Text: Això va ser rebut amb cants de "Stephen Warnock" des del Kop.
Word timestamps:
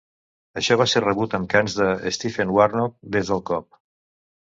Això 0.59 0.77
va 0.81 0.85
ser 0.93 1.01
rebut 1.03 1.35
amb 1.39 1.49
cants 1.51 1.75
de 1.79 1.89
"Stephen 2.17 2.53
Warnock" 2.55 2.97
des 3.17 3.31
del 3.33 3.45
Kop. 3.51 3.79